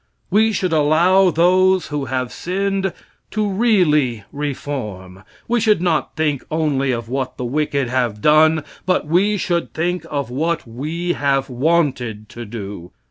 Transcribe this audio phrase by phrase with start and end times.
[0.31, 2.91] We should allow those who have sinned
[3.29, 5.21] to really reform.
[5.47, 10.03] We should not think only of what the wicked have done, but we should think
[10.09, 12.91] of what we have wanted to do.